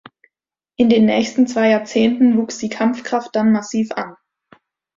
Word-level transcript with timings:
In 0.79 0.89
den 0.89 1.05
nächsten 1.05 1.45
zwei 1.45 1.69
Jahrzehnten 1.69 2.35
wuchs 2.35 2.57
die 2.57 2.69
Kampfkraft 2.69 3.35
dann 3.35 3.51
massiv 3.51 3.91
an. 3.91 4.15